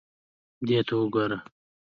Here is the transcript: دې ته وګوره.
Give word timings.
دې 0.67 0.79
ته 0.87 0.93
وګوره. 0.99 1.37